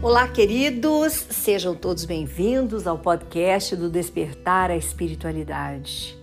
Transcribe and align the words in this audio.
Olá, 0.00 0.28
queridos, 0.28 1.12
sejam 1.12 1.74
todos 1.74 2.04
bem-vindos 2.04 2.86
ao 2.86 2.96
podcast 2.96 3.74
do 3.74 3.90
Despertar 3.90 4.70
a 4.70 4.76
Espiritualidade. 4.76 6.16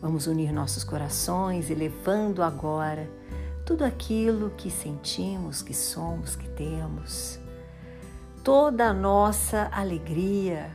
Vamos 0.00 0.26
unir 0.26 0.50
nossos 0.50 0.82
corações, 0.82 1.68
elevando 1.68 2.42
agora 2.42 3.06
tudo 3.66 3.84
aquilo 3.84 4.48
que 4.56 4.70
sentimos, 4.70 5.60
que 5.60 5.74
somos, 5.74 6.34
que 6.34 6.48
temos, 6.48 7.38
toda 8.42 8.88
a 8.88 8.94
nossa 8.94 9.68
alegria, 9.70 10.74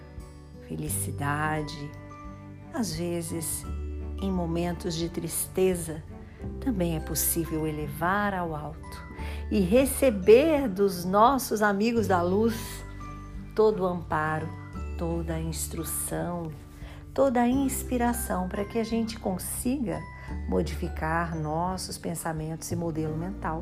felicidade, 0.67 1.89
às 2.71 2.93
vezes 2.93 3.65
em 4.21 4.31
momentos 4.31 4.93
de 4.93 5.09
tristeza, 5.09 6.03
também 6.59 6.97
é 6.97 6.99
possível 6.99 7.65
elevar 7.65 8.35
ao 8.35 8.55
alto 8.55 9.06
e 9.49 9.59
receber 9.59 10.67
dos 10.67 11.05
nossos 11.05 11.61
amigos 11.61 12.07
da 12.07 12.21
luz 12.21 12.55
todo 13.55 13.83
o 13.83 13.85
amparo, 13.85 14.47
toda 14.97 15.35
a 15.35 15.39
instrução, 15.39 16.51
toda 17.13 17.41
a 17.41 17.47
inspiração 17.47 18.47
para 18.47 18.65
que 18.65 18.77
a 18.77 18.83
gente 18.83 19.19
consiga 19.19 19.99
modificar 20.47 21.35
nossos 21.35 21.97
pensamentos 21.97 22.71
e 22.71 22.75
modelo 22.75 23.17
mental 23.17 23.61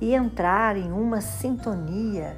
e 0.00 0.14
entrar 0.14 0.76
em 0.76 0.90
uma 0.90 1.20
sintonia 1.20 2.36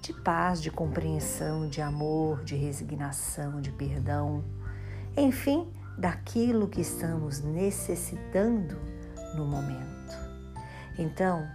de 0.00 0.12
paz, 0.12 0.62
de 0.62 0.70
compreensão, 0.70 1.68
de 1.68 1.82
amor, 1.82 2.44
de 2.44 2.54
resignação, 2.54 3.60
de 3.60 3.72
perdão, 3.72 4.44
enfim, 5.16 5.68
daquilo 5.98 6.68
que 6.68 6.80
estamos 6.80 7.42
necessitando 7.42 8.78
no 9.34 9.44
momento. 9.44 10.16
Então, 10.96 11.46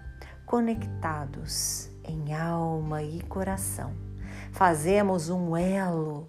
conectados 0.52 1.90
em 2.04 2.34
alma 2.34 3.02
e 3.02 3.22
coração, 3.22 3.94
fazemos 4.52 5.30
um 5.30 5.56
elo 5.56 6.28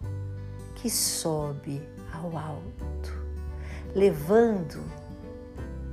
que 0.76 0.88
sobe 0.88 1.82
ao 2.12 2.38
alto, 2.38 3.12
levando 3.92 4.80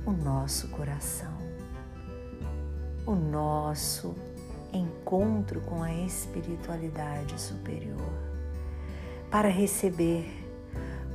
o 0.06 0.12
nosso 0.12 0.68
coração, 0.68 1.36
o 3.04 3.16
nosso 3.16 4.14
encontro 4.72 5.60
com 5.62 5.82
a 5.82 5.92
espiritualidade 5.92 7.36
superior, 7.36 8.12
para 9.28 9.48
receber 9.48 10.24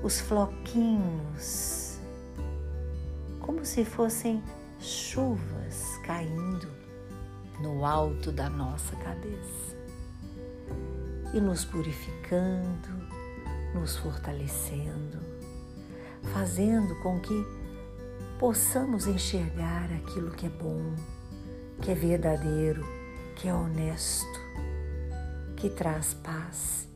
os 0.03 0.19
floquinhos, 0.19 1.97
como 3.39 3.63
se 3.63 3.85
fossem 3.85 4.43
chuvas 4.81 5.97
caindo 6.03 6.84
no 7.59 7.85
alto 7.85 8.31
da 8.31 8.49
nossa 8.49 8.95
cabeça 8.97 9.75
e 11.33 11.39
nos 11.39 11.65
purificando, 11.65 12.89
nos 13.73 13.97
fortalecendo, 13.97 15.19
fazendo 16.33 16.95
com 17.01 17.19
que 17.19 17.45
possamos 18.39 19.07
enxergar 19.07 19.89
aquilo 19.91 20.31
que 20.31 20.45
é 20.45 20.49
bom, 20.49 20.95
que 21.81 21.91
é 21.91 21.95
verdadeiro, 21.95 22.85
que 23.35 23.47
é 23.47 23.53
honesto, 23.53 24.39
que 25.55 25.69
traz 25.69 26.13
paz. 26.13 26.87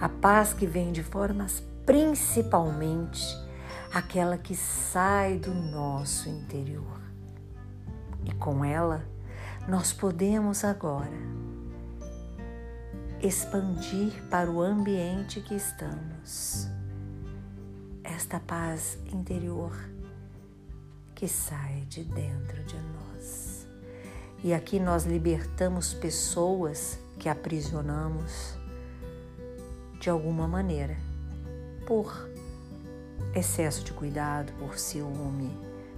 A 0.00 0.08
paz 0.08 0.52
que 0.52 0.66
vem 0.66 0.92
de 0.92 1.02
formas 1.02 1.62
principalmente 1.84 3.22
aquela 3.92 4.38
que 4.38 4.54
sai 4.54 5.36
do 5.38 5.52
nosso 5.52 6.28
interior. 6.28 7.00
E 8.24 8.32
com 8.34 8.64
ela, 8.64 9.04
nós 9.68 9.92
podemos 9.92 10.64
agora 10.64 11.40
expandir 13.22 14.22
para 14.30 14.50
o 14.50 14.62
ambiente 14.62 15.40
que 15.40 15.54
estamos 15.54 16.68
esta 18.02 18.40
paz 18.40 18.98
interior 19.12 19.72
que 21.14 21.28
sai 21.28 21.82
de 21.82 22.02
dentro 22.02 22.64
de 22.64 22.76
nós. 22.76 23.66
E 24.42 24.54
aqui 24.54 24.80
nós 24.80 25.04
libertamos 25.04 25.92
pessoas 25.92 26.98
que 27.18 27.28
aprisionamos 27.28 28.58
de 30.00 30.08
alguma 30.08 30.48
maneira, 30.48 30.96
por 31.86 32.30
excesso 33.34 33.84
de 33.84 33.92
cuidado, 33.92 34.50
por 34.54 34.78
ciúme, 34.78 35.50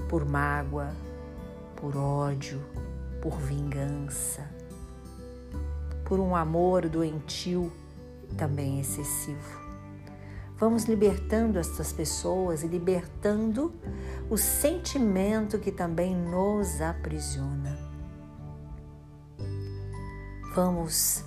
por 0.09 0.25
mágoa, 0.25 0.93
por 1.77 1.97
ódio, 1.97 2.61
por 3.23 3.39
vingança, 3.39 4.51
por 6.05 6.19
um 6.19 6.35
amor 6.35 6.89
doentio 6.89 7.73
também 8.37 8.81
excessivo. 8.81 9.63
Vamos 10.59 10.85
libertando 10.85 11.59
essas 11.59 11.93
pessoas 11.93 12.65
e 12.65 12.67
libertando 12.67 13.73
o 14.29 14.37
sentimento 14.37 15.59
que 15.59 15.71
também 15.71 16.15
nos 16.17 16.81
aprisiona. 16.81 17.79
Vamos 20.55 21.25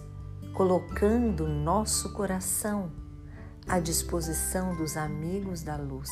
colocando 0.53 1.47
nosso 1.47 2.13
coração 2.13 2.91
à 3.67 3.79
disposição 3.79 4.75
dos 4.75 4.97
amigos 4.97 5.63
da 5.63 5.77
luz, 5.77 6.09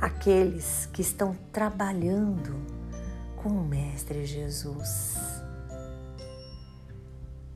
aqueles 0.00 0.86
que 0.86 1.02
estão 1.02 1.36
trabalhando 1.52 2.79
com 3.42 3.48
o 3.48 3.64
Mestre 3.64 4.26
Jesus. 4.26 5.16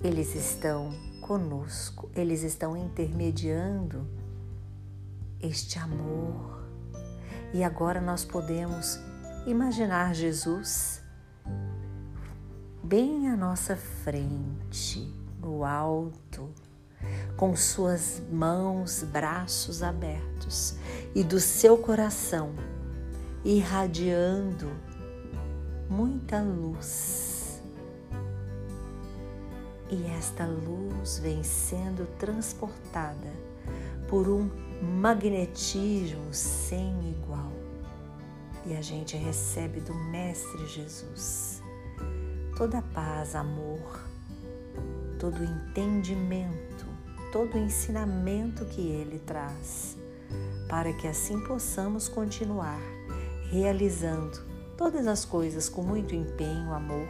Eles 0.02 0.34
estão 0.34 0.90
conosco, 1.20 2.10
eles 2.14 2.42
estão 2.42 2.74
intermediando 2.74 4.06
este 5.42 5.78
amor. 5.78 6.64
E 7.52 7.62
agora 7.62 8.00
nós 8.00 8.24
podemos 8.24 8.98
imaginar 9.46 10.14
Jesus 10.14 11.02
bem 12.82 13.28
à 13.28 13.36
nossa 13.36 13.76
frente, 13.76 15.12
no 15.38 15.64
alto, 15.64 16.48
com 17.36 17.54
suas 17.54 18.22
mãos, 18.32 19.02
braços 19.02 19.82
abertos 19.82 20.76
e 21.14 21.22
do 21.22 21.38
seu 21.38 21.76
coração 21.76 22.54
irradiando 23.44 24.72
muita 25.88 26.40
luz. 26.40 27.62
E 29.90 30.06
esta 30.18 30.46
luz 30.46 31.18
vem 31.18 31.42
sendo 31.42 32.06
transportada 32.18 33.32
por 34.08 34.28
um 34.28 34.50
magnetismo 35.00 36.32
sem 36.32 37.10
igual. 37.10 37.52
E 38.66 38.74
a 38.74 38.82
gente 38.82 39.16
recebe 39.16 39.80
do 39.80 39.94
Mestre 39.94 40.66
Jesus 40.66 41.62
toda 42.56 42.78
a 42.78 42.82
paz, 42.82 43.34
amor, 43.34 44.00
todo 45.18 45.40
o 45.40 45.44
entendimento, 45.44 46.86
todo 47.32 47.54
o 47.54 47.58
ensinamento 47.58 48.64
que 48.66 48.80
ele 48.80 49.18
traz, 49.18 49.96
para 50.68 50.92
que 50.92 51.08
assim 51.08 51.40
possamos 51.40 52.08
continuar 52.08 52.80
realizando 53.50 54.53
todas 54.76 55.06
as 55.06 55.24
coisas 55.24 55.68
com 55.68 55.82
muito 55.82 56.14
empenho, 56.14 56.72
amor, 56.72 57.08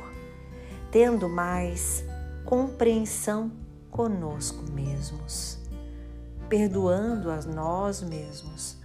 tendo 0.91 1.29
mais 1.29 2.05
compreensão 2.45 3.51
conosco 3.91 4.71
mesmos, 4.71 5.59
perdoando 6.49 7.31
a 7.31 7.41
nós 7.43 8.03
mesmos 8.03 8.77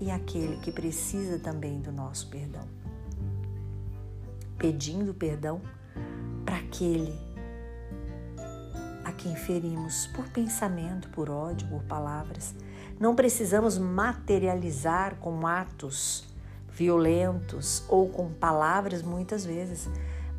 e 0.00 0.10
aquele 0.10 0.56
que 0.58 0.72
precisa 0.72 1.38
também 1.38 1.80
do 1.80 1.92
nosso 1.92 2.28
perdão. 2.28 2.66
Pedindo 4.58 5.14
perdão 5.14 5.60
para 6.44 6.56
aquele 6.56 7.18
a 9.04 9.12
quem 9.12 9.34
ferimos 9.34 10.06
por 10.08 10.28
pensamento, 10.28 11.08
por 11.08 11.30
ódio, 11.30 11.66
por 11.68 11.82
palavras. 11.84 12.54
Não 12.98 13.14
precisamos 13.14 13.78
materializar 13.78 15.16
com 15.16 15.46
atos 15.46 16.29
violentos 16.80 17.84
ou 17.90 18.08
com 18.08 18.32
palavras 18.32 19.02
muitas 19.02 19.44
vezes, 19.44 19.86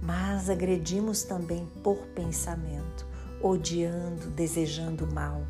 mas 0.01 0.49
agredimos 0.49 1.21
também 1.21 1.67
por 1.83 1.97
pensamento, 2.15 3.05
odiando, 3.39 4.25
desejando 4.31 5.05
mal. 5.05 5.43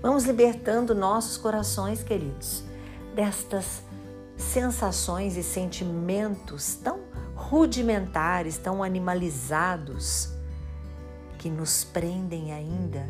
Vamos 0.00 0.24
libertando 0.24 0.94
nossos 0.94 1.36
corações, 1.36 2.02
queridos, 2.02 2.64
destas 3.14 3.82
sensações 4.34 5.36
e 5.36 5.42
sentimentos 5.42 6.74
tão 6.76 7.00
rudimentares, 7.36 8.56
tão 8.56 8.82
animalizados 8.82 10.30
que 11.38 11.50
nos 11.50 11.84
prendem 11.84 12.50
ainda 12.50 13.06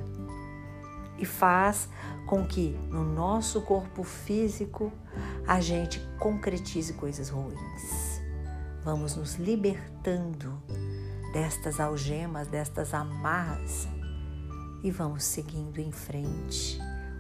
e 1.17 1.25
faz 1.25 1.89
com 2.27 2.45
que 2.45 2.77
no 2.91 3.05
nosso 3.05 3.61
corpo 3.61 4.03
físico 4.03 4.93
a 5.47 5.61
gente 5.61 6.01
concretize 6.19 6.93
coisas 6.95 7.29
ruins. 7.29 8.21
Vamos 8.83 9.17
nos 9.17 9.37
libertando 9.37 10.63
destas 11.33 11.81
algemas, 11.81 12.49
destas 12.49 12.95
amarras 12.95 13.89
e 14.83 14.91
vamos 14.91 15.25
seguindo 15.25 15.79
em 15.81 15.91
frente, 15.91 16.79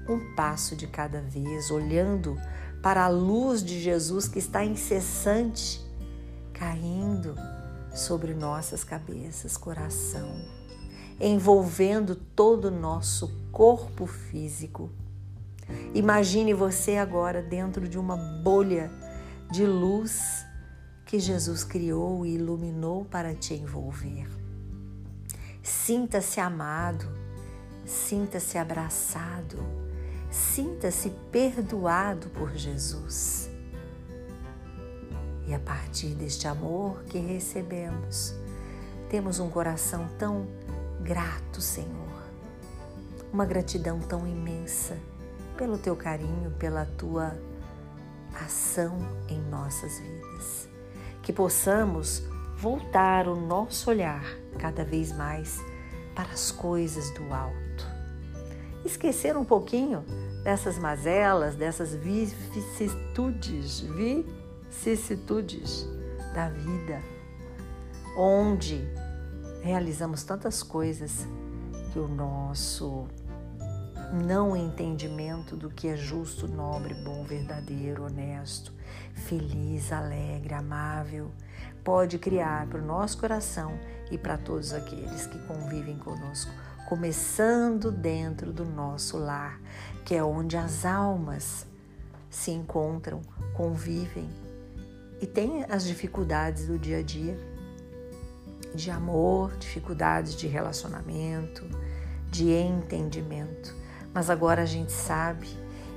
um 0.08 0.34
passo 0.34 0.76
de 0.76 0.86
cada 0.86 1.20
vez, 1.20 1.70
olhando 1.70 2.38
para 2.82 3.04
a 3.04 3.08
luz 3.08 3.64
de 3.64 3.80
Jesus 3.80 4.28
que 4.28 4.38
está 4.38 4.62
incessante 4.64 5.82
caindo 6.52 7.34
sobre 7.94 8.34
nossas 8.34 8.84
cabeças, 8.84 9.56
coração, 9.56 10.30
envolvendo 11.20 12.14
todo 12.14 12.66
o 12.66 12.70
nosso 12.70 13.28
corpo 13.50 14.06
físico. 14.06 14.90
Imagine 15.94 16.52
você 16.52 16.96
agora 16.96 17.40
dentro 17.40 17.88
de 17.88 17.99
uma 17.99 18.16
bolha 18.16 18.90
de 19.50 19.64
luz 19.64 20.44
que 21.05 21.19
Jesus 21.19 21.62
criou 21.62 22.26
e 22.26 22.34
iluminou 22.34 23.05
para 23.05 23.34
te 23.34 23.55
envolver. 23.55 24.26
Sinta-se 25.62 26.40
amado, 26.40 27.06
sinta-se 27.87 28.58
abraçado, 28.58 29.58
sinta-se 30.31 31.11
perdoado 31.31 32.28
por 32.31 32.52
Jesus. 32.55 33.49
E 35.46 35.55
a 35.55 35.58
partir 35.58 36.14
deste 36.14 36.49
amor 36.49 37.05
que 37.05 37.19
recebemos, 37.19 38.34
temos 39.08 39.38
um 39.38 39.49
coração 39.49 40.08
tão 40.19 40.46
grato, 41.02 41.60
Senhor. 41.60 42.25
Uma 43.32 43.44
gratidão 43.44 44.00
tão 44.00 44.26
imensa 44.26 44.96
pelo 45.56 45.78
teu 45.78 45.96
carinho, 45.96 46.50
pela 46.58 46.84
tua 46.84 47.36
ação 48.34 48.98
em 49.28 49.40
nossas 49.40 49.98
vidas. 49.98 50.68
Que 51.22 51.32
possamos 51.32 52.22
voltar 52.56 53.28
o 53.28 53.34
nosso 53.34 53.90
olhar 53.90 54.24
cada 54.58 54.84
vez 54.84 55.12
mais 55.12 55.60
para 56.14 56.32
as 56.32 56.50
coisas 56.50 57.10
do 57.10 57.32
alto. 57.32 57.86
Esquecer 58.84 59.36
um 59.36 59.44
pouquinho 59.44 60.04
dessas 60.42 60.78
mazelas, 60.78 61.54
dessas 61.56 61.94
vicissitudes, 61.94 63.80
vicissitudes 64.70 65.88
da 66.34 66.48
vida, 66.48 67.00
onde 68.16 68.86
realizamos 69.62 70.22
tantas 70.22 70.62
coisas 70.62 71.26
que 71.92 71.98
o 71.98 72.06
nosso 72.06 73.06
não 74.14 74.56
entendimento 74.56 75.56
do 75.56 75.69
que 75.69 75.88
é 75.88 75.96
justo, 75.96 76.46
nobre, 76.46 76.94
bom, 76.94 77.25
verdadeiro, 77.25 78.05
honesto, 78.05 78.72
feliz, 79.12 79.93
alegre, 79.93 80.55
amável, 80.55 81.31
pode 81.82 82.19
criar 82.19 82.66
para 82.66 82.81
o 82.81 82.84
nosso 82.84 83.19
coração 83.19 83.78
e 84.11 84.16
para 84.16 84.38
todos 84.38 84.72
aqueles 84.72 85.26
que 85.26 85.38
convivem 85.46 85.99
conosco, 85.99 86.50
começando 86.88 87.90
dentro 87.90 88.52
do 88.52 88.64
nosso 88.64 89.19
lar, 89.19 89.61
que 90.05 90.14
é 90.14 90.22
onde 90.22 90.56
as 90.56 90.87
almas 90.87 91.67
se 92.31 92.50
encontram, 92.52 93.20
convivem 93.55 94.28
e 95.20 95.26
têm 95.26 95.64
as 95.69 95.84
dificuldades 95.84 96.67
do 96.67 96.78
dia 96.78 96.99
a 96.99 97.02
dia 97.02 97.37
de 98.75 98.90
amor, 98.90 99.56
dificuldades 99.56 100.34
de 100.34 100.46
relacionamento, 100.46 101.64
de 102.31 102.50
entendimento 102.50 103.83
mas 104.14 104.31
agora 104.31 104.62
a 104.62 104.66
gente 104.66 104.93
sabe 104.93 105.49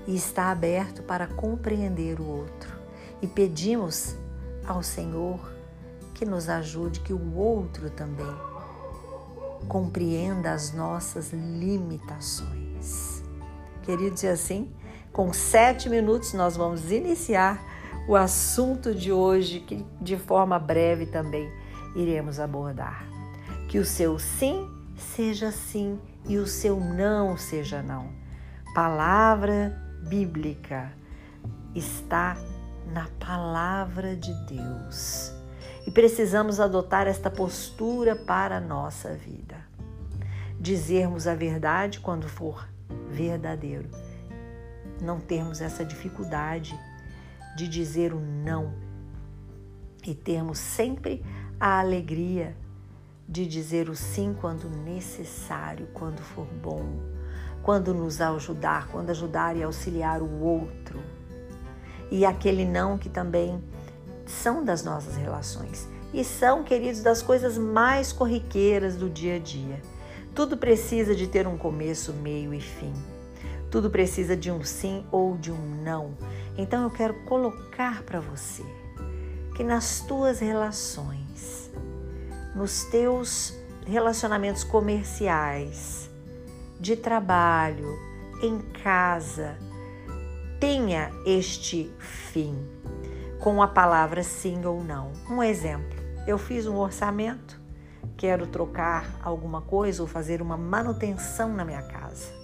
e 0.08 0.16
está 0.16 0.50
aberto 0.50 1.04
para 1.04 1.28
compreender 1.28 2.19
o 2.19 2.25
outro. 2.25 2.75
E 3.22 3.28
pedimos 3.28 4.16
ao 4.66 4.81
Senhor 4.81 5.40
que 6.14 6.25
nos 6.25 6.50
ajude, 6.50 7.02
que 7.02 7.14
o 7.14 7.36
outro 7.36 7.92
também 7.92 8.25
compreenda 9.68 10.52
as 10.52 10.74
nossas 10.74 11.31
limitações. 11.31 13.22
Queridos, 13.84 14.24
e 14.24 14.28
assim, 14.28 14.72
com 15.12 15.31
sete 15.31 15.90
minutos 15.90 16.34
nós 16.34 16.58
vamos 16.58 16.92
iniciar 16.92 17.62
o 18.08 18.16
assunto 18.16 18.96
de 18.96 19.12
hoje, 19.12 19.60
que 19.60 19.86
de 20.02 20.18
forma 20.18 20.58
breve 20.58 21.06
também 21.06 21.52
iremos 21.96 22.40
abordar. 22.40 23.06
Que 23.68 23.78
o 23.78 23.86
seu 23.86 24.18
sim 24.18 24.70
seja 24.96 25.52
sim 25.52 26.00
e 26.27 26.38
o 26.38 26.45
seu 26.45 26.79
não 26.79 27.38
seja 27.38 27.81
não. 27.81 28.09
Palavra 28.74 29.75
bíblica 30.07 30.91
está 31.74 32.38
na 32.91 33.07
palavra 33.19 34.15
de 34.15 34.33
Deus. 34.45 35.33
E 35.85 35.91
precisamos 35.91 36.59
adotar 36.59 37.07
esta 37.07 37.29
postura 37.29 38.15
para 38.15 38.57
a 38.57 38.62
nossa 38.62 39.13
vida. 39.13 39.56
Dizermos 40.59 41.27
a 41.27 41.35
verdade 41.35 42.00
quando 42.00 42.27
for 42.27 42.68
verdadeiro. 43.09 43.89
Não 45.01 45.19
termos 45.19 45.62
essa 45.62 45.85
dificuldade 45.85 46.77
de 47.56 47.68
dizer 47.68 48.13
o 48.13 48.19
não 48.19 48.74
e 50.06 50.13
termos 50.13 50.57
sempre 50.57 51.24
a 51.59 51.79
alegria 51.79 52.56
de 53.27 53.45
dizer 53.45 53.89
o 53.89 53.95
sim 53.95 54.35
quando 54.39 54.69
necessário, 54.69 55.88
quando 55.94 56.21
for 56.21 56.45
bom, 56.45 56.85
quando 57.62 57.94
nos 57.94 58.21
ajudar, 58.21 58.88
quando 58.88 59.09
ajudar 59.09 59.57
e 59.57 59.63
auxiliar 59.63 60.21
o 60.21 60.41
outro. 60.41 61.00
E 62.09 62.25
aquele 62.25 62.63
não 62.63 62.97
que 62.97 63.09
também 63.09 63.62
são 64.25 64.63
das 64.63 64.83
nossas 64.83 65.18
relações 65.18 65.88
e 66.13 66.24
são, 66.24 66.63
queridos, 66.63 67.01
das 67.01 67.21
coisas 67.21 67.57
mais 67.57 68.13
corriqueiras 68.13 68.95
do 68.95 69.09
dia 69.09 69.35
a 69.35 69.39
dia. 69.39 69.81
Tudo 70.33 70.56
precisa 70.56 71.13
de 71.13 71.27
ter 71.27 71.47
um 71.47 71.57
começo, 71.57 72.13
meio 72.13 72.53
e 72.53 72.62
fim. 72.62 72.94
Tudo 73.69 73.89
precisa 73.89 74.35
de 74.35 74.50
um 74.50 74.63
sim 74.63 75.06
ou 75.12 75.35
de 75.35 75.51
um 75.51 75.83
não. 75.83 76.13
Então 76.57 76.83
eu 76.83 76.89
quero 76.89 77.13
colocar 77.25 78.03
para 78.03 78.19
você 78.19 78.63
que 79.56 79.63
nas 79.63 80.00
tuas 80.01 80.39
relações 80.39 81.69
nos 82.57 82.86
teus 82.86 83.54
relacionamentos 83.86 84.63
comerciais, 84.63 86.09
de 86.80 86.95
trabalho, 86.95 87.95
em 88.42 88.57
casa, 88.83 89.56
tenha 90.59 91.12
este 91.24 91.92
fim 92.00 92.57
com 93.39 93.62
a 93.62 93.68
palavra 93.68 94.24
sim 94.24 94.65
ou 94.65 94.83
não. 94.83 95.12
Um 95.30 95.44
exemplo: 95.44 95.98
eu 96.25 96.39
fiz 96.39 96.65
um 96.65 96.77
orçamento, 96.77 97.62
quero 98.18 98.48
trocar 98.48 99.06
alguma 99.21 99.62
coisa 99.62 100.01
ou 100.01 100.08
fazer 100.08 100.41
uma 100.41 100.58
manutenção 100.58 101.53
na 101.53 101.63
minha 101.63 101.84
casa. 101.84 102.36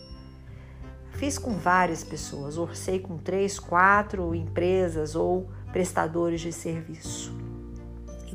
Fiz 1.13 1.39
com 1.39 1.57
várias 1.57 2.03
pessoas, 2.03 2.57
orcei 2.57 2.99
com 2.99 3.17
três, 3.17 3.57
quatro 3.57 4.35
empresas 4.35 5.15
ou 5.15 5.49
prestadores 5.71 6.41
de 6.41 6.51
serviço. 6.51 7.33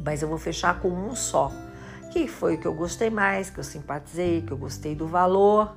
Mas 0.04 0.22
eu 0.22 0.28
vou 0.28 0.38
fechar 0.38 0.80
com 0.80 0.88
um 0.88 1.14
só 1.14 1.52
que 2.10 2.26
foi 2.26 2.54
o 2.54 2.58
que 2.58 2.66
eu 2.66 2.74
gostei 2.74 3.10
mais, 3.10 3.50
que 3.50 3.58
eu 3.58 3.64
simpatizei, 3.64 4.42
que 4.42 4.52
eu 4.52 4.56
gostei 4.56 4.94
do 4.94 5.06
valor. 5.06 5.76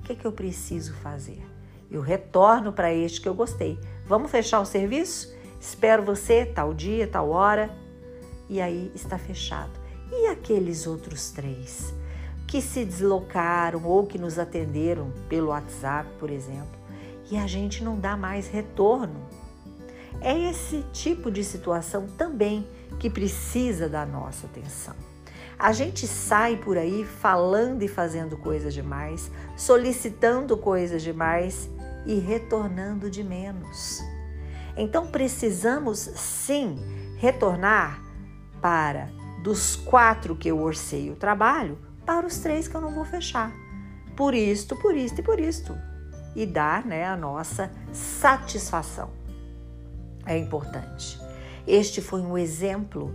O 0.00 0.02
que, 0.04 0.12
é 0.12 0.16
que 0.16 0.24
eu 0.24 0.32
preciso 0.32 0.94
fazer? 0.94 1.44
Eu 1.90 2.00
retorno 2.00 2.72
para 2.72 2.92
este 2.92 3.20
que 3.20 3.28
eu 3.28 3.34
gostei. 3.34 3.78
Vamos 4.06 4.30
fechar 4.30 4.60
o 4.60 4.64
serviço? 4.64 5.34
Espero 5.60 6.02
você 6.02 6.44
tal 6.46 6.72
dia, 6.72 7.06
tal 7.06 7.30
hora. 7.30 7.70
E 8.48 8.60
aí 8.60 8.90
está 8.94 9.18
fechado. 9.18 9.72
E 10.10 10.28
aqueles 10.28 10.86
outros 10.86 11.30
três 11.30 11.94
que 12.46 12.62
se 12.62 12.84
deslocaram 12.84 13.84
ou 13.84 14.06
que 14.06 14.18
nos 14.18 14.38
atenderam 14.38 15.12
pelo 15.28 15.48
WhatsApp, 15.48 16.08
por 16.18 16.30
exemplo, 16.30 16.78
e 17.30 17.36
a 17.36 17.46
gente 17.46 17.82
não 17.82 17.98
dá 17.98 18.16
mais 18.16 18.46
retorno? 18.46 19.26
É 20.20 20.38
esse 20.48 20.82
tipo 20.92 21.30
de 21.30 21.42
situação 21.42 22.06
também 22.16 22.66
que 22.98 23.10
precisa 23.10 23.88
da 23.88 24.06
nossa 24.06 24.46
atenção. 24.46 24.94
A 25.58 25.72
gente 25.72 26.06
sai 26.06 26.56
por 26.56 26.76
aí 26.76 27.04
falando 27.04 27.82
e 27.82 27.88
fazendo 27.88 28.36
coisas 28.36 28.74
demais, 28.74 29.30
solicitando 29.56 30.56
coisas 30.56 31.02
demais 31.02 31.70
e 32.04 32.18
retornando 32.18 33.10
de 33.10 33.24
menos. 33.24 34.02
Então 34.76 35.06
precisamos 35.06 35.98
sim 35.98 36.76
retornar 37.16 38.02
para 38.60 39.08
dos 39.42 39.76
quatro 39.76 40.36
que 40.36 40.48
eu 40.48 40.60
orcei 40.60 41.10
o 41.10 41.16
trabalho 41.16 41.78
para 42.04 42.26
os 42.26 42.38
três 42.38 42.68
que 42.68 42.74
eu 42.74 42.80
não 42.80 42.94
vou 42.94 43.04
fechar. 43.04 43.52
Por 44.14 44.34
isto, 44.34 44.76
por 44.76 44.94
isto 44.94 45.20
e 45.20 45.22
por 45.22 45.40
isto. 45.40 45.76
E 46.34 46.44
dar 46.44 46.84
né, 46.84 47.06
a 47.06 47.16
nossa 47.16 47.70
satisfação. 47.92 49.10
É 50.26 50.36
importante. 50.36 51.18
Este 51.66 52.02
foi 52.02 52.20
um 52.20 52.36
exemplo 52.36 53.10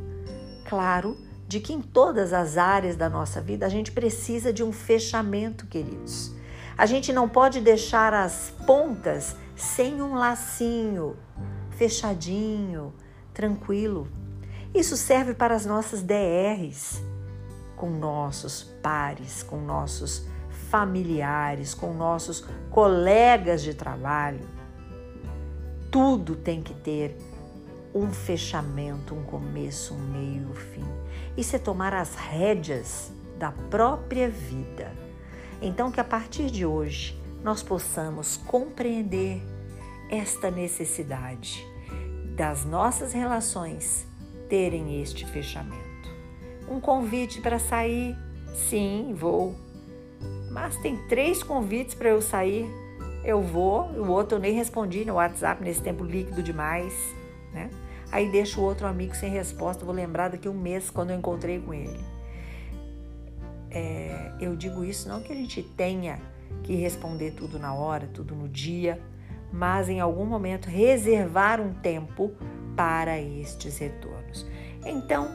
claro 0.67 1.15
de 1.51 1.59
que 1.59 1.73
em 1.73 1.81
todas 1.81 2.31
as 2.31 2.57
áreas 2.57 2.95
da 2.95 3.09
nossa 3.09 3.41
vida 3.41 3.65
a 3.65 3.69
gente 3.69 3.91
precisa 3.91 4.53
de 4.53 4.63
um 4.63 4.71
fechamento, 4.71 5.67
queridos. 5.67 6.31
A 6.77 6.85
gente 6.85 7.11
não 7.11 7.27
pode 7.27 7.59
deixar 7.59 8.13
as 8.13 8.53
pontas 8.65 9.35
sem 9.53 10.01
um 10.01 10.13
lacinho, 10.13 11.17
fechadinho, 11.71 12.93
tranquilo. 13.33 14.07
Isso 14.73 14.95
serve 14.95 15.33
para 15.33 15.53
as 15.53 15.65
nossas 15.65 16.01
DRs, 16.01 17.03
com 17.75 17.89
nossos 17.89 18.63
pares, 18.81 19.43
com 19.43 19.59
nossos 19.59 20.25
familiares, 20.69 21.73
com 21.73 21.93
nossos 21.93 22.45
colegas 22.69 23.61
de 23.61 23.73
trabalho. 23.73 24.47
Tudo 25.91 26.33
tem 26.33 26.63
que 26.63 26.73
ter 26.75 27.17
um 27.93 28.11
fechamento, 28.11 29.13
um 29.13 29.23
começo, 29.23 29.93
um 29.93 29.99
meio, 29.99 30.49
um 30.49 30.53
fim. 30.53 30.85
Isso 31.35 31.55
é 31.55 31.59
tomar 31.59 31.93
as 31.93 32.15
rédeas 32.15 33.11
da 33.37 33.51
própria 33.51 34.29
vida. 34.29 34.91
Então, 35.61 35.91
que 35.91 35.99
a 35.99 36.03
partir 36.03 36.49
de 36.49 36.65
hoje 36.65 37.19
nós 37.43 37.61
possamos 37.63 38.37
compreender 38.37 39.41
esta 40.09 40.51
necessidade 40.51 41.65
das 42.35 42.65
nossas 42.65 43.13
relações 43.13 44.05
terem 44.49 45.01
este 45.01 45.25
fechamento. 45.25 45.81
Um 46.69 46.79
convite 46.79 47.41
para 47.41 47.59
sair, 47.59 48.15
sim, 48.53 49.13
vou. 49.15 49.55
Mas 50.49 50.75
tem 50.77 50.97
três 51.07 51.41
convites 51.41 51.95
para 51.95 52.09
eu 52.09 52.21
sair, 52.21 52.69
eu 53.23 53.41
vou, 53.41 53.83
o 53.91 54.09
outro 54.09 54.37
eu 54.37 54.41
nem 54.41 54.53
respondi 54.53 55.05
no 55.05 55.13
WhatsApp 55.13 55.63
nesse 55.63 55.81
tempo 55.81 56.03
líquido 56.03 56.43
demais, 56.43 56.93
né? 57.53 57.69
Aí 58.11 58.29
deixo 58.29 58.59
o 58.59 58.63
outro 58.63 58.85
amigo 58.87 59.15
sem 59.15 59.31
resposta, 59.31 59.85
vou 59.85 59.93
lembrar 59.93 60.29
daqui 60.29 60.49
um 60.49 60.53
mês 60.53 60.89
quando 60.89 61.11
eu 61.11 61.17
encontrei 61.17 61.59
com 61.59 61.73
ele. 61.73 61.99
É, 63.69 64.33
eu 64.39 64.55
digo 64.55 64.83
isso 64.83 65.07
não 65.07 65.21
que 65.21 65.31
a 65.31 65.35
gente 65.35 65.63
tenha 65.63 66.19
que 66.63 66.75
responder 66.75 67.31
tudo 67.31 67.57
na 67.57 67.73
hora, 67.73 68.07
tudo 68.13 68.35
no 68.35 68.49
dia, 68.49 69.01
mas 69.51 69.87
em 69.87 69.99
algum 69.99 70.25
momento 70.25 70.67
reservar 70.67 71.61
um 71.61 71.73
tempo 71.73 72.31
para 72.75 73.19
estes 73.19 73.77
retornos. 73.77 74.45
Então, 74.85 75.29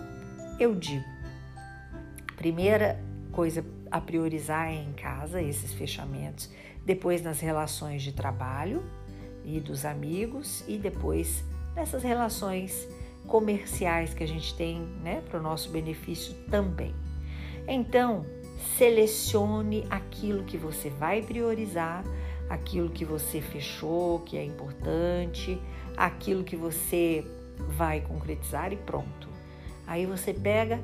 eu 0.59 0.75
digo, 0.75 1.05
primeira 2.37 3.01
coisa 3.33 3.65
a 3.91 4.01
priorizar 4.01 4.69
é 4.69 4.75
em 4.75 4.93
casa 4.93 5.41
esses 5.41 5.73
fechamentos, 5.73 6.51
depois 6.85 7.23
nas 7.23 7.41
relações 7.41 8.03
de 8.03 8.13
trabalho 8.13 8.83
e 9.45 9.61
dos 9.61 9.85
amigos 9.85 10.65
e 10.67 10.77
depois 10.77 11.45
nessas 11.77 12.03
relações 12.03 12.89
comerciais 13.27 14.15
que 14.15 14.25
a 14.25 14.29
gente 14.29 14.55
tem, 14.55 14.81
né, 15.03 15.23
para 15.29 15.39
o 15.39 15.43
nosso 15.43 15.71
benefício 15.71 16.35
também. 16.51 16.95
Então, 17.69 18.25
selecione 18.77 19.87
aquilo 19.91 20.45
que 20.45 20.57
você 20.57 20.89
vai 20.89 21.23
priorizar, 21.23 22.03
aquilo 22.49 22.89
que 22.89 23.05
você 23.05 23.41
fechou, 23.41 24.21
que 24.21 24.37
é 24.37 24.45
importante, 24.45 25.61
aquilo 25.97 26.45
que 26.45 26.57
você 26.57 27.25
vai 27.77 28.01
concretizar 28.01 28.73
e 28.73 28.77
pronto. 28.77 29.29
Aí 29.87 30.07
você 30.07 30.33
pega 30.33 30.81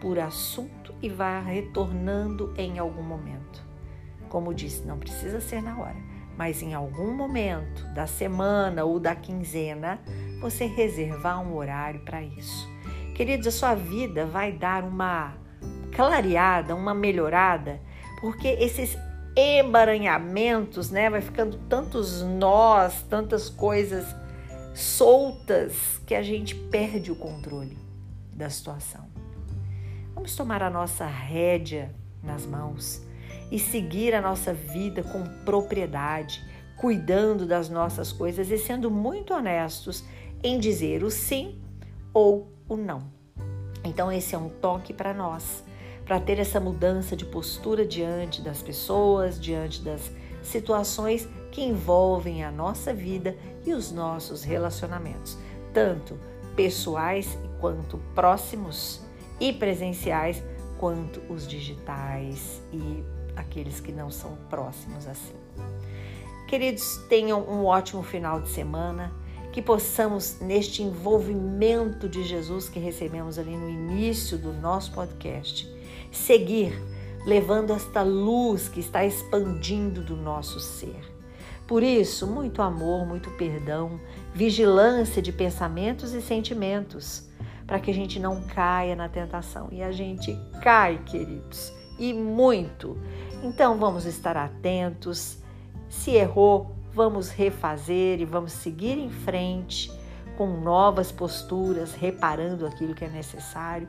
por 0.00 0.18
assunto 0.18 0.94
e 1.02 1.08
vai 1.08 1.42
retornando 1.42 2.52
em 2.56 2.78
algum 2.78 3.02
momento. 3.02 3.62
Como 4.28 4.54
disse, 4.54 4.86
não 4.86 4.98
precisa 4.98 5.40
ser 5.40 5.62
na 5.62 5.78
hora, 5.78 5.96
mas 6.36 6.62
em 6.62 6.74
algum 6.74 7.12
momento 7.14 7.84
da 7.94 8.06
semana 8.06 8.84
ou 8.84 9.00
da 9.00 9.14
quinzena, 9.14 10.00
você 10.40 10.66
reservar 10.66 11.40
um 11.40 11.56
horário 11.56 12.00
para 12.00 12.22
isso. 12.22 12.68
Queridos, 13.14 13.46
a 13.48 13.50
sua 13.50 13.74
vida 13.74 14.26
vai 14.26 14.52
dar 14.52 14.84
uma 14.84 15.34
clareada, 15.92 16.74
uma 16.74 16.94
melhorada, 16.94 17.80
porque 18.20 18.48
esses 18.48 18.96
emaranhamentos, 19.34 20.90
né, 20.90 21.08
vai 21.08 21.20
ficando 21.20 21.58
tantos 21.68 22.22
nós, 22.22 23.02
tantas 23.02 23.48
coisas 23.48 24.04
soltas 24.74 26.00
que 26.06 26.14
a 26.14 26.22
gente 26.22 26.54
perde 26.54 27.10
o 27.10 27.16
controle 27.16 27.76
da 28.32 28.48
situação. 28.48 29.08
Vamos 30.14 30.34
tomar 30.36 30.62
a 30.62 30.70
nossa 30.70 31.06
rédea 31.06 31.94
nas 32.22 32.46
mãos 32.46 33.02
e 33.50 33.58
seguir 33.58 34.14
a 34.14 34.20
nossa 34.20 34.52
vida 34.52 35.02
com 35.02 35.24
propriedade, 35.44 36.44
cuidando 36.76 37.46
das 37.46 37.68
nossas 37.68 38.12
coisas 38.12 38.50
e 38.50 38.58
sendo 38.58 38.90
muito 38.90 39.34
honestos 39.34 40.04
em 40.42 40.58
dizer 40.58 41.02
o 41.02 41.10
sim 41.10 41.60
ou 42.12 42.52
o 42.68 42.76
não. 42.76 43.02
Então, 43.84 44.10
esse 44.10 44.34
é 44.34 44.38
um 44.38 44.48
toque 44.48 44.92
para 44.92 45.14
nós, 45.14 45.64
para 46.04 46.20
ter 46.20 46.38
essa 46.38 46.60
mudança 46.60 47.16
de 47.16 47.24
postura 47.24 47.86
diante 47.86 48.42
das 48.42 48.62
pessoas, 48.62 49.40
diante 49.40 49.82
das 49.82 50.10
situações 50.42 51.28
que 51.50 51.62
envolvem 51.62 52.44
a 52.44 52.50
nossa 52.50 52.92
vida 52.92 53.36
e 53.64 53.72
os 53.72 53.90
nossos 53.90 54.42
relacionamentos, 54.42 55.38
tanto 55.72 56.18
pessoais 56.54 57.38
quanto 57.60 57.98
próximos 58.14 59.00
e 59.40 59.52
presenciais, 59.52 60.42
quanto 60.78 61.20
os 61.32 61.46
digitais 61.46 62.62
e 62.72 63.04
aqueles 63.36 63.80
que 63.80 63.92
não 63.92 64.10
são 64.10 64.36
próximos 64.50 65.06
assim. 65.06 65.34
Queridos, 66.46 66.96
tenham 67.08 67.42
um 67.42 67.64
ótimo 67.64 68.02
final 68.02 68.40
de 68.40 68.48
semana 68.48 69.12
que 69.58 69.62
possamos, 69.62 70.38
neste 70.40 70.84
envolvimento 70.84 72.08
de 72.08 72.22
Jesus 72.22 72.68
que 72.68 72.78
recebemos 72.78 73.40
ali 73.40 73.56
no 73.56 73.68
início 73.68 74.38
do 74.38 74.52
nosso 74.52 74.92
podcast, 74.92 75.68
seguir 76.12 76.80
levando 77.26 77.72
esta 77.72 78.02
luz 78.02 78.68
que 78.68 78.78
está 78.78 79.04
expandindo 79.04 80.00
do 80.00 80.16
nosso 80.16 80.60
ser. 80.60 81.00
Por 81.66 81.82
isso, 81.82 82.24
muito 82.24 82.62
amor, 82.62 83.04
muito 83.04 83.32
perdão, 83.32 84.00
vigilância 84.32 85.20
de 85.20 85.32
pensamentos 85.32 86.12
e 86.12 86.22
sentimentos, 86.22 87.28
para 87.66 87.80
que 87.80 87.90
a 87.90 87.94
gente 87.94 88.20
não 88.20 88.40
caia 88.42 88.94
na 88.94 89.08
tentação. 89.08 89.66
E 89.72 89.82
a 89.82 89.90
gente 89.90 90.38
cai, 90.62 91.02
queridos, 91.04 91.72
e 91.98 92.14
muito. 92.14 92.96
Então 93.42 93.76
vamos 93.76 94.04
estar 94.04 94.36
atentos. 94.36 95.38
Se 95.88 96.12
errou, 96.12 96.77
vamos 96.92 97.30
refazer 97.30 98.20
e 98.20 98.24
vamos 98.24 98.52
seguir 98.52 98.98
em 98.98 99.10
frente 99.10 99.90
com 100.36 100.60
novas 100.60 101.10
posturas, 101.10 101.94
reparando 101.94 102.66
aquilo 102.66 102.94
que 102.94 103.04
é 103.04 103.08
necessário, 103.08 103.88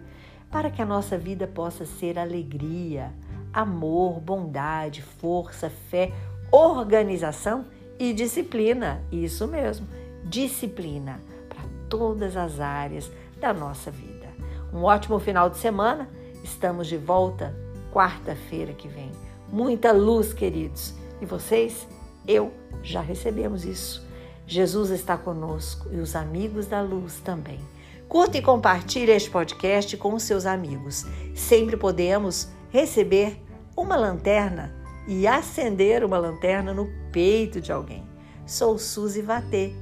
para 0.49 0.71
que 0.71 0.81
a 0.81 0.85
nossa 0.85 1.17
vida 1.17 1.45
possa 1.45 1.85
ser 1.85 2.17
alegria, 2.17 3.13
amor, 3.53 4.19
bondade, 4.19 5.01
força, 5.01 5.69
fé, 5.69 6.11
organização 6.51 7.65
e 7.99 8.13
disciplina. 8.13 9.03
Isso 9.11 9.47
mesmo, 9.47 9.87
disciplina 10.23 11.21
para 11.47 11.61
todas 11.87 12.35
as 12.35 12.59
áreas 12.59 13.11
da 13.39 13.53
nossa 13.53 13.91
vida. 13.91 14.27
Um 14.73 14.83
ótimo 14.83 15.19
final 15.19 15.49
de 15.49 15.57
semana. 15.57 16.09
Estamos 16.43 16.87
de 16.87 16.97
volta 16.97 17.55
quarta-feira 17.91 18.73
que 18.73 18.87
vem. 18.87 19.11
Muita 19.51 19.91
luz, 19.91 20.33
queridos. 20.33 20.93
E 21.21 21.25
vocês? 21.25 21.87
Eu 22.29 22.53
já 22.83 23.01
recebemos 23.01 23.65
isso. 23.65 24.07
Jesus 24.45 24.91
está 24.91 25.17
conosco 25.17 25.89
e 25.91 25.97
os 25.97 26.15
amigos 26.15 26.67
da 26.67 26.79
luz 26.79 27.19
também. 27.21 27.59
Curta 28.07 28.37
e 28.37 28.41
compartilhe 28.41 29.11
este 29.11 29.31
podcast 29.31 29.97
com 29.97 30.13
os 30.13 30.21
seus 30.21 30.45
amigos. 30.45 31.07
Sempre 31.33 31.75
podemos 31.75 32.47
receber 32.69 33.41
uma 33.75 33.95
lanterna 33.95 34.75
e 35.07 35.25
acender 35.25 36.03
uma 36.03 36.19
lanterna 36.19 36.71
no 36.71 36.87
peito 37.11 37.59
de 37.59 37.71
alguém. 37.71 38.07
Sou 38.45 38.77
Suzy 38.77 39.23
Vatê 39.23 39.73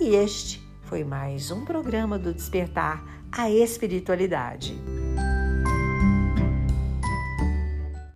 e 0.00 0.14
este 0.16 0.66
foi 0.80 1.04
mais 1.04 1.50
um 1.50 1.66
programa 1.66 2.18
do 2.18 2.32
Despertar 2.32 3.04
a 3.30 3.50
Espiritualidade. 3.50 4.74